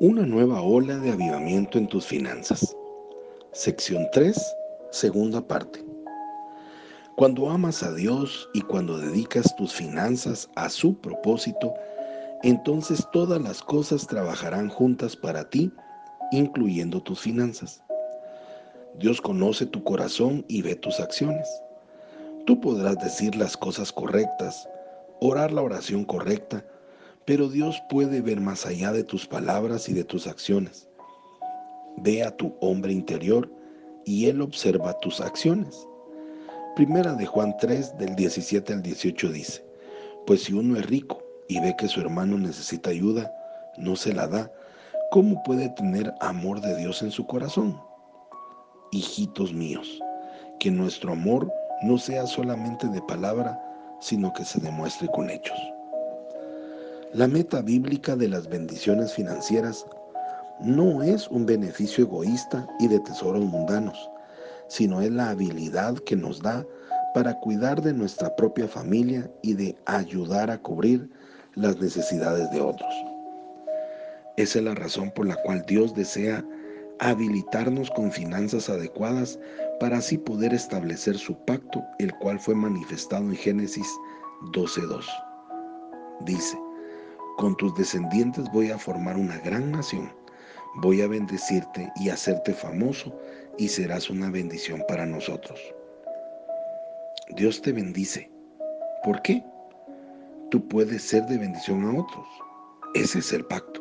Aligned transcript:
Una 0.00 0.24
nueva 0.24 0.62
ola 0.62 0.96
de 0.98 1.10
avivamiento 1.10 1.76
en 1.76 1.88
tus 1.88 2.06
finanzas. 2.06 2.76
Sección 3.50 4.06
3, 4.12 4.40
segunda 4.92 5.44
parte. 5.44 5.84
Cuando 7.16 7.50
amas 7.50 7.82
a 7.82 7.92
Dios 7.92 8.48
y 8.54 8.60
cuando 8.60 8.96
dedicas 8.96 9.56
tus 9.56 9.74
finanzas 9.74 10.48
a 10.54 10.68
su 10.68 10.96
propósito, 11.00 11.74
entonces 12.44 13.04
todas 13.12 13.42
las 13.42 13.60
cosas 13.60 14.06
trabajarán 14.06 14.68
juntas 14.68 15.16
para 15.16 15.50
ti, 15.50 15.72
incluyendo 16.30 17.02
tus 17.02 17.18
finanzas. 17.18 17.82
Dios 19.00 19.20
conoce 19.20 19.66
tu 19.66 19.82
corazón 19.82 20.44
y 20.46 20.62
ve 20.62 20.76
tus 20.76 21.00
acciones. 21.00 21.48
Tú 22.46 22.60
podrás 22.60 22.98
decir 22.98 23.34
las 23.34 23.56
cosas 23.56 23.90
correctas, 23.90 24.68
orar 25.20 25.50
la 25.52 25.62
oración 25.62 26.04
correcta, 26.04 26.64
pero 27.28 27.50
Dios 27.50 27.82
puede 27.90 28.22
ver 28.22 28.40
más 28.40 28.64
allá 28.64 28.90
de 28.90 29.04
tus 29.04 29.26
palabras 29.26 29.90
y 29.90 29.92
de 29.92 30.02
tus 30.02 30.26
acciones. 30.26 30.88
Ve 31.98 32.22
a 32.22 32.34
tu 32.34 32.54
hombre 32.62 32.90
interior 32.90 33.52
y 34.06 34.30
Él 34.30 34.40
observa 34.40 34.98
tus 35.00 35.20
acciones. 35.20 35.86
Primera 36.74 37.12
de 37.12 37.26
Juan 37.26 37.54
3 37.60 37.98
del 37.98 38.16
17 38.16 38.72
al 38.72 38.82
18 38.82 39.30
dice, 39.30 39.62
pues 40.26 40.44
si 40.44 40.54
uno 40.54 40.78
es 40.78 40.86
rico 40.86 41.22
y 41.48 41.60
ve 41.60 41.76
que 41.76 41.86
su 41.86 42.00
hermano 42.00 42.38
necesita 42.38 42.88
ayuda, 42.88 43.30
no 43.76 43.94
se 43.94 44.14
la 44.14 44.26
da, 44.26 44.50
¿cómo 45.10 45.42
puede 45.42 45.68
tener 45.68 46.10
amor 46.20 46.62
de 46.62 46.78
Dios 46.78 47.02
en 47.02 47.10
su 47.10 47.26
corazón? 47.26 47.78
Hijitos 48.90 49.52
míos, 49.52 50.00
que 50.60 50.70
nuestro 50.70 51.12
amor 51.12 51.52
no 51.82 51.98
sea 51.98 52.26
solamente 52.26 52.88
de 52.88 53.02
palabra, 53.02 53.62
sino 54.00 54.32
que 54.32 54.46
se 54.46 54.60
demuestre 54.60 55.08
con 55.08 55.28
hechos. 55.28 55.58
La 57.14 57.26
meta 57.26 57.62
bíblica 57.62 58.16
de 58.16 58.28
las 58.28 58.46
bendiciones 58.50 59.14
financieras 59.14 59.86
no 60.60 61.02
es 61.02 61.26
un 61.28 61.46
beneficio 61.46 62.04
egoísta 62.04 62.68
y 62.78 62.86
de 62.86 63.00
tesoros 63.00 63.42
mundanos, 63.42 64.10
sino 64.68 65.00
es 65.00 65.10
la 65.10 65.30
habilidad 65.30 65.96
que 66.00 66.16
nos 66.16 66.42
da 66.42 66.66
para 67.14 67.40
cuidar 67.40 67.80
de 67.80 67.94
nuestra 67.94 68.36
propia 68.36 68.68
familia 68.68 69.30
y 69.42 69.54
de 69.54 69.74
ayudar 69.86 70.50
a 70.50 70.58
cubrir 70.58 71.08
las 71.54 71.80
necesidades 71.80 72.50
de 72.50 72.60
otros. 72.60 72.92
Esa 74.36 74.58
es 74.58 74.64
la 74.66 74.74
razón 74.74 75.10
por 75.10 75.26
la 75.26 75.36
cual 75.36 75.64
Dios 75.66 75.94
desea 75.94 76.44
habilitarnos 76.98 77.90
con 77.92 78.12
finanzas 78.12 78.68
adecuadas 78.68 79.38
para 79.80 79.96
así 79.96 80.18
poder 80.18 80.52
establecer 80.52 81.16
su 81.16 81.34
pacto, 81.46 81.82
el 82.00 82.12
cual 82.16 82.38
fue 82.38 82.54
manifestado 82.54 83.24
en 83.24 83.36
Génesis 83.36 83.88
12.2. 84.52 85.06
Dice, 86.26 86.58
con 87.38 87.56
tus 87.56 87.72
descendientes 87.76 88.50
voy 88.52 88.72
a 88.72 88.78
formar 88.78 89.16
una 89.16 89.38
gran 89.38 89.70
nación. 89.70 90.12
Voy 90.82 91.02
a 91.02 91.06
bendecirte 91.06 91.90
y 91.94 92.08
hacerte 92.10 92.52
famoso 92.52 93.16
y 93.56 93.68
serás 93.68 94.10
una 94.10 94.28
bendición 94.28 94.82
para 94.88 95.06
nosotros. 95.06 95.58
Dios 97.36 97.62
te 97.62 97.72
bendice. 97.72 98.28
¿Por 99.04 99.22
qué? 99.22 99.44
Tú 100.50 100.66
puedes 100.66 101.02
ser 101.02 101.26
de 101.26 101.38
bendición 101.38 101.84
a 101.84 102.00
otros. 102.00 102.26
Ese 102.94 103.20
es 103.20 103.32
el 103.32 103.44
pacto. 103.44 103.80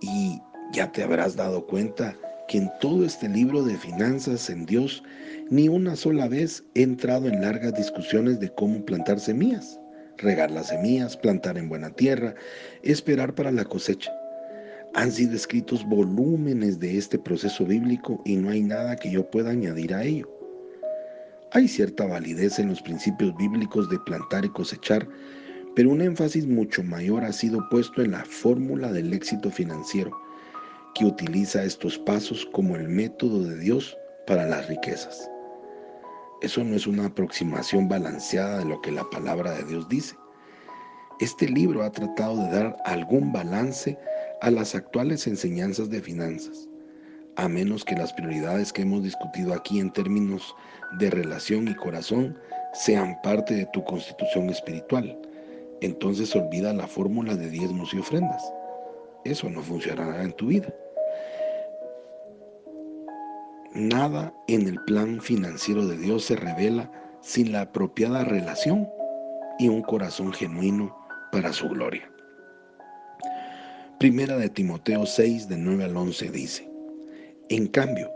Y 0.00 0.40
ya 0.72 0.92
te 0.92 1.02
habrás 1.02 1.34
dado 1.34 1.66
cuenta 1.66 2.16
que 2.46 2.58
en 2.58 2.70
todo 2.80 3.04
este 3.04 3.28
libro 3.28 3.64
de 3.64 3.76
finanzas 3.76 4.48
en 4.50 4.66
Dios, 4.66 5.02
ni 5.50 5.68
una 5.68 5.96
sola 5.96 6.28
vez 6.28 6.62
he 6.74 6.82
entrado 6.82 7.26
en 7.26 7.40
largas 7.40 7.74
discusiones 7.74 8.38
de 8.38 8.54
cómo 8.54 8.84
plantar 8.84 9.18
semillas 9.18 9.80
regar 10.18 10.50
las 10.50 10.68
semillas, 10.68 11.16
plantar 11.16 11.58
en 11.58 11.68
buena 11.68 11.90
tierra, 11.90 12.34
esperar 12.82 13.34
para 13.34 13.50
la 13.50 13.64
cosecha. 13.64 14.12
Han 14.94 15.10
sido 15.10 15.34
escritos 15.34 15.84
volúmenes 15.88 16.78
de 16.78 16.96
este 16.96 17.18
proceso 17.18 17.64
bíblico 17.64 18.22
y 18.24 18.36
no 18.36 18.50
hay 18.50 18.62
nada 18.62 18.96
que 18.96 19.10
yo 19.10 19.28
pueda 19.28 19.50
añadir 19.50 19.92
a 19.92 20.04
ello. 20.04 20.28
Hay 21.50 21.68
cierta 21.68 22.06
validez 22.06 22.58
en 22.58 22.68
los 22.68 22.82
principios 22.82 23.36
bíblicos 23.36 23.88
de 23.90 23.98
plantar 24.00 24.44
y 24.44 24.48
cosechar, 24.50 25.06
pero 25.74 25.90
un 25.90 26.00
énfasis 26.00 26.46
mucho 26.46 26.82
mayor 26.82 27.24
ha 27.24 27.32
sido 27.32 27.68
puesto 27.70 28.02
en 28.02 28.12
la 28.12 28.24
fórmula 28.24 28.92
del 28.92 29.12
éxito 29.12 29.50
financiero, 29.50 30.16
que 30.94 31.04
utiliza 31.04 31.64
estos 31.64 31.98
pasos 31.98 32.46
como 32.52 32.76
el 32.76 32.88
método 32.88 33.42
de 33.42 33.58
Dios 33.58 33.96
para 34.26 34.46
las 34.46 34.68
riquezas. 34.68 35.28
Eso 36.44 36.62
no 36.62 36.76
es 36.76 36.86
una 36.86 37.06
aproximación 37.06 37.88
balanceada 37.88 38.58
de 38.58 38.66
lo 38.66 38.78
que 38.82 38.92
la 38.92 39.08
palabra 39.08 39.52
de 39.52 39.64
Dios 39.64 39.88
dice. 39.88 40.14
Este 41.18 41.48
libro 41.48 41.82
ha 41.82 41.90
tratado 41.90 42.36
de 42.36 42.50
dar 42.50 42.76
algún 42.84 43.32
balance 43.32 43.98
a 44.42 44.50
las 44.50 44.74
actuales 44.74 45.26
enseñanzas 45.26 45.88
de 45.88 46.02
finanzas, 46.02 46.68
a 47.36 47.48
menos 47.48 47.82
que 47.82 47.94
las 47.94 48.12
prioridades 48.12 48.74
que 48.74 48.82
hemos 48.82 49.02
discutido 49.02 49.54
aquí 49.54 49.80
en 49.80 49.90
términos 49.90 50.54
de 50.98 51.08
relación 51.08 51.66
y 51.66 51.74
corazón 51.76 52.38
sean 52.74 53.18
parte 53.22 53.54
de 53.54 53.66
tu 53.72 53.82
constitución 53.84 54.50
espiritual. 54.50 55.18
Entonces 55.80 56.36
olvida 56.36 56.74
la 56.74 56.86
fórmula 56.86 57.36
de 57.36 57.48
diezmos 57.48 57.94
y 57.94 58.00
ofrendas. 58.00 58.44
Eso 59.24 59.48
no 59.48 59.62
funcionará 59.62 60.22
en 60.22 60.34
tu 60.34 60.48
vida. 60.48 60.68
Nada 63.74 64.32
en 64.46 64.68
el 64.68 64.80
plan 64.84 65.20
financiero 65.20 65.84
de 65.84 65.98
Dios 65.98 66.26
se 66.26 66.36
revela 66.36 66.88
sin 67.22 67.50
la 67.50 67.62
apropiada 67.62 68.22
relación 68.22 68.88
y 69.58 69.68
un 69.68 69.82
corazón 69.82 70.32
genuino 70.32 70.96
para 71.32 71.52
su 71.52 71.68
gloria. 71.68 72.08
Primera 73.98 74.36
de 74.36 74.48
Timoteo 74.48 75.06
6, 75.06 75.48
de 75.48 75.56
9 75.56 75.84
al 75.84 75.96
11 75.96 76.30
dice, 76.30 76.70
En 77.48 77.66
cambio, 77.66 78.12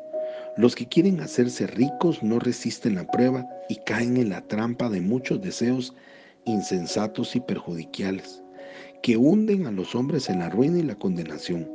los 0.56 0.76
que 0.76 0.86
quieren 0.86 1.20
hacerse 1.20 1.66
ricos 1.66 2.22
no 2.22 2.38
resisten 2.38 2.94
la 2.94 3.08
prueba 3.08 3.44
y 3.68 3.76
caen 3.84 4.16
en 4.16 4.28
la 4.28 4.42
trampa 4.42 4.88
de 4.88 5.00
muchos 5.00 5.40
deseos 5.40 5.92
insensatos 6.44 7.34
y 7.34 7.40
perjudiciales, 7.40 8.44
que 9.02 9.16
hunden 9.16 9.66
a 9.66 9.72
los 9.72 9.96
hombres 9.96 10.28
en 10.28 10.38
la 10.38 10.50
ruina 10.50 10.78
y 10.78 10.82
la 10.82 10.94
condenación, 10.94 11.68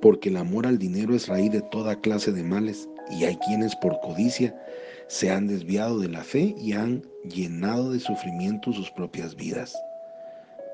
porque 0.00 0.28
el 0.28 0.38
amor 0.38 0.66
al 0.66 0.78
dinero 0.78 1.14
es 1.14 1.28
raíz 1.28 1.52
de 1.52 1.62
toda 1.62 2.00
clase 2.00 2.32
de 2.32 2.42
males 2.42 2.88
y 3.10 3.24
hay 3.24 3.36
quienes 3.36 3.74
por 3.76 4.00
codicia 4.00 4.54
se 5.08 5.30
han 5.30 5.46
desviado 5.46 5.98
de 5.98 6.08
la 6.08 6.22
fe 6.22 6.54
y 6.58 6.72
han 6.72 7.02
llenado 7.24 7.92
de 7.92 8.00
sufrimiento 8.00 8.72
sus 8.72 8.90
propias 8.90 9.34
vidas. 9.36 9.76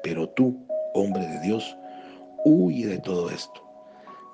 Pero 0.03 0.29
tú, 0.31 0.57
hombre 0.95 1.27
de 1.27 1.41
Dios, 1.41 1.77
huye 2.45 2.87
de 2.87 2.99
todo 2.99 3.31
esto. 3.31 3.63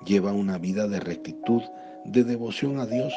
Lleva 0.05 0.31
una 0.31 0.57
vida 0.57 0.87
de 0.87 0.99
rectitud, 0.99 1.63
de 2.05 2.23
devoción 2.23 2.79
a 2.79 2.85
Dios, 2.85 3.13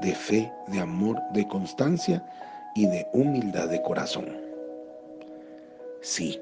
de 0.00 0.14
fe, 0.14 0.52
de 0.68 0.80
amor, 0.80 1.20
de 1.32 1.46
constancia 1.48 2.24
y 2.74 2.86
de 2.86 3.06
humildad 3.12 3.68
de 3.68 3.82
corazón. 3.82 4.26
Sí, 6.00 6.40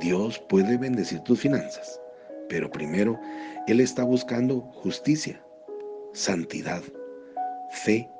Dios 0.00 0.38
puede 0.50 0.76
bendecir 0.76 1.20
tus 1.20 1.40
finanzas, 1.40 1.98
pero 2.48 2.70
primero 2.70 3.18
Él 3.66 3.80
está 3.80 4.04
buscando 4.04 4.60
justicia, 4.60 5.42
santidad, 6.18 6.82
fe, 7.70 8.10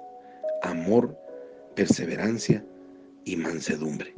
amor, 0.62 1.18
perseverancia 1.74 2.64
y 3.24 3.34
mansedumbre. 3.34 4.14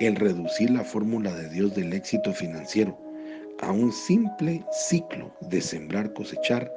El 0.00 0.16
reducir 0.16 0.70
la 0.70 0.82
fórmula 0.82 1.32
de 1.32 1.48
Dios 1.48 1.76
del 1.76 1.92
éxito 1.92 2.32
financiero 2.32 2.98
a 3.60 3.70
un 3.70 3.92
simple 3.92 4.64
ciclo 4.72 5.32
de 5.42 5.60
sembrar 5.60 6.12
cosechar 6.12 6.72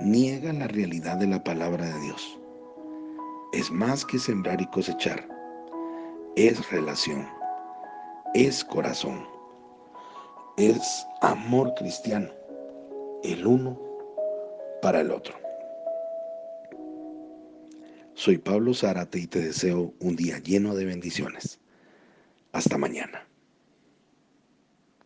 niega 0.00 0.52
la 0.52 0.68
realidad 0.68 1.16
de 1.16 1.26
la 1.26 1.42
palabra 1.42 1.86
de 1.86 2.00
Dios. 2.02 2.38
Es 3.52 3.68
más 3.68 4.04
que 4.04 4.18
sembrar 4.18 4.60
y 4.60 4.66
cosechar. 4.66 5.26
Es 6.36 6.70
relación. 6.70 7.26
Es 8.34 8.64
corazón. 8.64 9.26
Es 10.56 11.04
amor 11.20 11.74
cristiano. 11.74 12.30
El 13.24 13.44
uno 13.44 13.89
para 14.80 15.00
el 15.00 15.10
otro. 15.10 15.34
Soy 18.14 18.38
Pablo 18.38 18.74
Zárate 18.74 19.18
y 19.18 19.26
te 19.26 19.40
deseo 19.40 19.94
un 19.98 20.16
día 20.16 20.38
lleno 20.38 20.74
de 20.74 20.84
bendiciones. 20.84 21.58
Hasta 22.52 22.76
mañana. 22.76 23.29